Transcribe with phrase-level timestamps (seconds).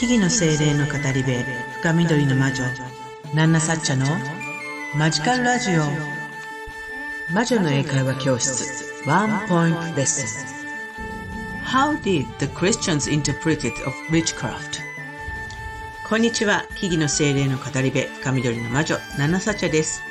[0.00, 1.30] 木々の精霊の語り部
[1.82, 2.64] 深緑の魔女
[3.34, 4.06] ナンナサッチャの
[4.96, 5.82] マジカルラジオ。
[7.34, 11.66] 魔女の英会話教室ワンポイントレッスン。
[11.66, 14.80] How did the Christians interpret it of witchcraft?
[16.08, 20.02] こんにちは木々の精霊の語り部深緑の魔女ナンナサッチャです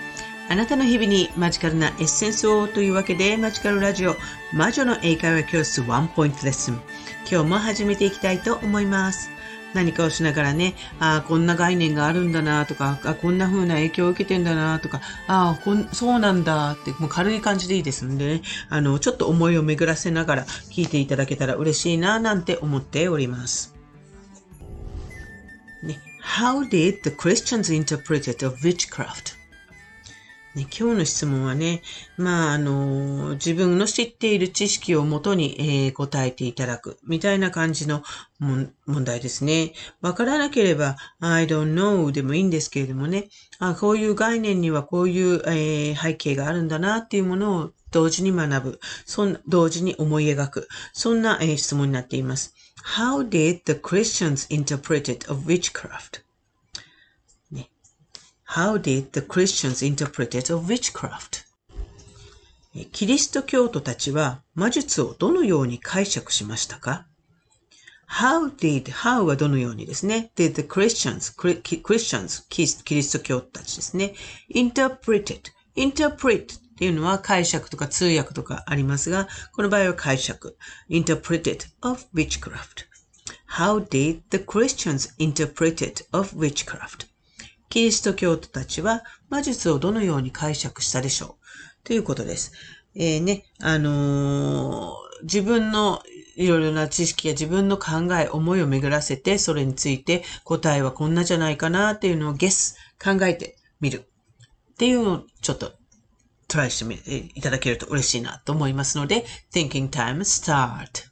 [0.49, 4.15] あなたの日々にマジカルなエッセンスをというわけでマジカルラジオ
[4.51, 6.81] 魔女の英会話教室ワンポイントレッスン
[7.31, 9.29] 今日も始めていきたいと思います
[9.75, 23.75] 何かをしながらね、ああ、こんな概念があるんだなとか、あこんな風な影響を受けてんだなとか、ああこん、そうなんだって、もう軽い感じでいいですんでね、あの、ちょっと思いを巡らせながら聞いていただけたら嬉しいななんて思っております。
[25.83, 29.38] ね、How did the Christians interpret it of witchcraft?
[30.55, 31.83] ね、今日の質問はね、
[32.17, 38.01] まあ、あの、自分の知っている知識をもとに、えー、答えていただく、みたいな感じの
[38.39, 39.73] 問題ですね。
[40.01, 52.55] わからなければ、I don't know でもいいんですけれどもね、あこういう概念にはこういう、えー、背景があるんだなっていうものを同時に学ぶ、そん同時に思い描く、そんな、えー、質問になっています。
[52.95, 56.28] How did the Christians interpret it of witchcraft?
[58.53, 61.45] How did the Christians interpret it of witchcraft?
[62.91, 67.05] キリスト教徒たちは魔術をどのように解釈しましたか
[68.09, 70.31] ?How did, how はどのようにですね。
[70.35, 74.15] did the Christians, Christians, キリスト教徒たちですね。
[74.51, 75.41] interpreted,
[75.75, 80.57] interpret っていうのは解釈とか通訳とかありますが、この場合は解釈。
[80.89, 82.87] interpreted of witchcraft.
[83.45, 87.08] How did the Christians interpret it of witchcraft?
[87.69, 91.37] キリスト教徒たちは魔術をどのように解釈したでしょ
[91.83, 91.85] う？
[91.85, 92.51] ということです。
[92.95, 96.01] えー、ね、あのー、自分の
[96.35, 104.05] いろいろな知識や自分の考え、思いを巡らせて、それについて答えはこんなじゃないかなっていうのをゲス、考えてみる。
[104.71, 105.73] っていうのをちょっと
[106.47, 106.97] トライしてみ
[107.35, 111.08] いただけると嬉しいなと思いますので、Thinking Time Start!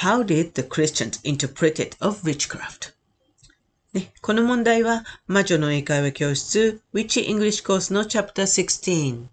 [0.00, 2.92] How did the Christians interpret it of witchcraft?
[3.92, 9.26] ね、この問題は魔女の英会話教室 Witch English Course の Chapter 16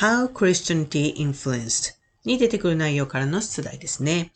[0.00, 1.92] How Christianity Influenced
[2.24, 4.32] に出てくる内容からの出題ですね。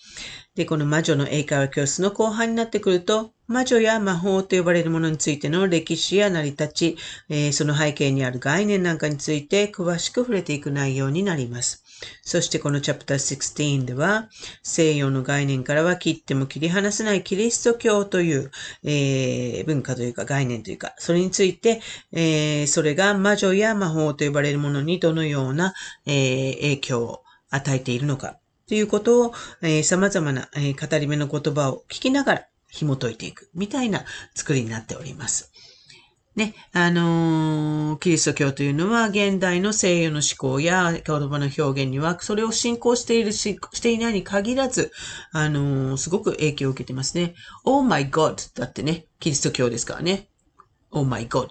[0.57, 6.97] で、この魔女の英会話教室の後半になってくると、魔女や魔法と呼ばれるものについての歴史や成り立ち、
[7.31, 11.86] えー、その背景にある概念なんかについて詳しく触れていく内容になります。
[12.23, 14.29] そしてこのチャプター16では、
[14.63, 18.51] 西洋の概念からは切っても切り離せないキリスト教という、
[18.85, 21.81] えー、文化というか概念というか、それについて、
[22.13, 25.75] えー、それが魔女や魔法と呼ばれるものにどのような、
[26.07, 34.05] えー、影響を与えているのかということを、えー、様々な、えー、語り目の言葉を聞きながら紐解いていくみたいな
[34.35, 35.53] 作りになっております。
[36.37, 44.93] ね、あの、キリスト教というのは現代の西洋の思考や言葉の表現には、それを信仰しているし、していないに限らず、
[45.33, 47.35] あの、すごく影響を受けてますね。
[47.65, 50.29] Oh my God だってね、キリスト教ですからね。
[50.91, 51.49] Oh my God.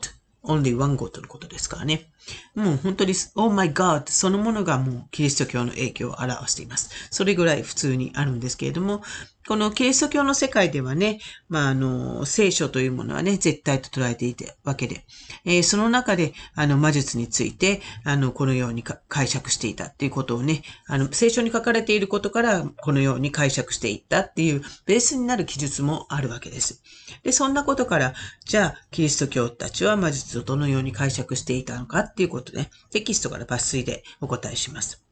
[0.47, 2.09] only one God のことですからね。
[2.55, 6.89] もう本当に、Oh my God そのものがもうキリスト教の影響を表しています。
[7.11, 9.01] それぐらい普通にあるんですけれども、
[9.47, 11.19] このキリスト教の世界ではね、
[11.49, 15.05] まあ、あの、聖書というものはね、絶対と捉えていたわけで、
[15.45, 26.81] えー、その中で、あの、魔術について、あの、このように解釈していたっていうことをね、あの、聖書に書かれていることから、このように解釈していったっていうベースになる記述もあるわけです。
[27.21, 35.03] で、そんなことから、じゃあ、キリスト教たちは魔術をどのように解釈していたのかっていうことで、テキストから抜粋でお答えします。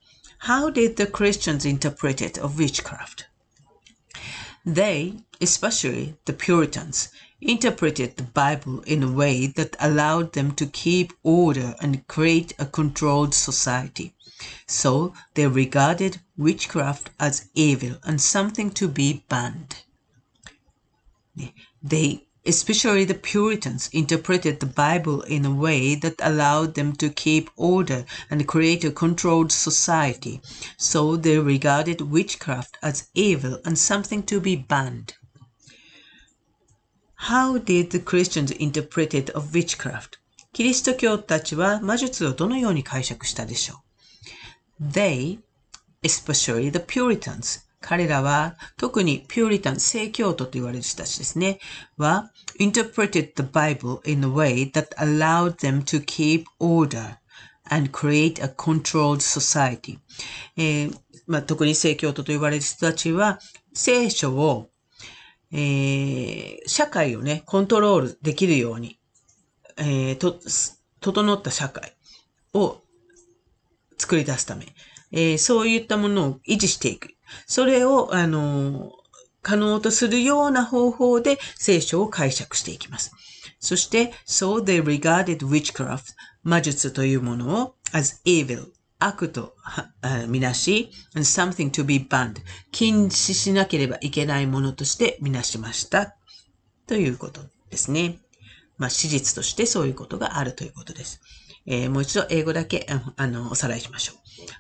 [0.48, 3.33] How did the Christians interpret it of witchcraft?
[4.66, 7.10] They, especially the Puritans,
[7.42, 12.66] interpreted the Bible in a way that allowed them to keep order and create a
[12.66, 14.16] controlled society.
[14.66, 19.84] So they regarded witchcraft as evil and something to be banned.
[21.82, 27.51] They Especially the Puritans interpreted the Bible in a way that allowed them to keep
[27.57, 30.41] order and create a controlled society,
[30.77, 35.15] so they regarded witchcraft as evil and something to be banned.
[37.17, 40.19] How did the Christians interpret it of witchcraft?
[40.55, 43.83] キリスト教たちは魔術をどのように解釈したでしょ
[44.81, 45.39] う ?They,
[46.03, 51.60] especially the Puritans, 彼らは、特にピューリタン、聖教徒と言われる人たちですね、
[51.98, 57.18] は、interpreted the Bible in a way that allowed them to keep order
[57.70, 60.00] and create a controlled society.
[60.56, 60.98] えー
[61.28, 63.40] まあ、特に聖教徒と言われる人たちは、
[63.74, 64.70] 聖書を、
[65.52, 68.98] えー、社会をね、コントロールできるように、
[69.76, 70.40] えー、と、
[71.02, 71.98] 整った社会
[72.54, 72.82] を
[73.98, 74.68] 作り出すため、
[75.12, 77.10] えー、そういったものを維持していく。
[77.46, 78.92] それを、あの、
[79.42, 83.12] 可能とするような方法で聖書を解釈していきます。
[83.60, 86.14] そして、so they regarded witchcraft,
[86.44, 88.68] 魔術というものを as evil,
[89.00, 89.56] 悪と
[90.28, 92.42] みなし、and something to be banned,
[92.72, 96.16] 禁止しなければいけないものとしてみなしました。
[96.88, 98.20] ということですね。
[98.78, 101.22] まあ、史実としてそういうことがあるということです。
[101.67, 102.87] えー、もう一度英語だけ
[103.17, 104.17] あのおさらいしましょう。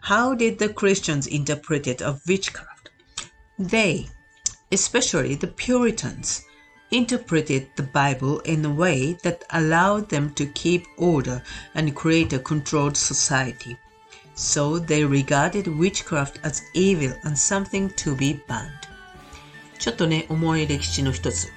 [0.06, 2.90] How did the Christians interpret it of witchcraft?
[3.58, 4.06] They,
[4.70, 6.42] especially the Puritans,
[6.90, 11.42] interpreted the Bible in a way that allowed them to keep order
[11.74, 13.76] and create a controlled society.
[14.34, 18.86] So they regarded witchcraft as evil and something to be banned.
[19.78, 21.48] ちょっとね、重い歴史の一つ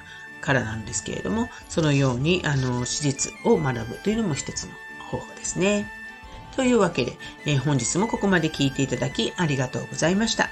[0.42, 4.72] からなんですけれども、そのように、あの、史実を学ぶというのも一つの
[5.11, 5.91] 方法ですね。
[6.57, 7.13] というわけで、
[7.45, 10.49] えー、本日もここまで聞いていただきありがとうございました。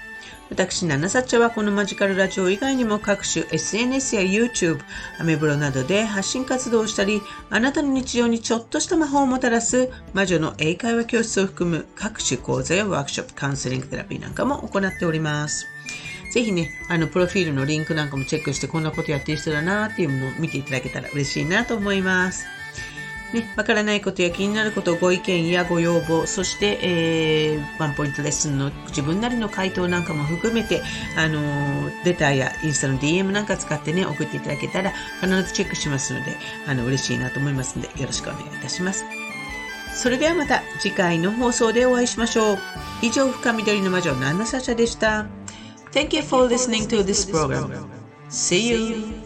[0.50, 4.78] 私、ナナサッチャはこのマジカルラジオ以外にも各種 SNS や YouTube、
[5.18, 15.66] アメブロなどで発信活動をしたり、あなたの日常にちょっとした魔法をもたらす魔女の英会話教室を含む各種講座やワークショップ、カウンセリングテラピーなんかも行っております。
[16.32, 22.44] ぜひね、あの、プロフィールのリンクなんかもチェックして、こんなことやってる人だなっていうのを見ていただけたら嬉しいなと思います。
[23.34, 30.82] ね、わからないことや気になること、ご意見やご要望、そして、えー、ワンポイントレッスンの自分なりの回答なんかも含めて、
[31.16, 36.36] あのー、レターやインスタの DM なんか使ってね、送っていただけたら必ずチェックしますので、
[36.66, 39.04] あの、嬉しいなと思いますので、よろしくお願いいたします。
[39.92, 42.58] それではまた次回の放送でお会いしましょう。
[43.02, 45.26] 以上、深緑の魔女、ナナサシャでした。
[45.92, 47.86] Thank you for listening to this program.
[48.28, 49.23] See you!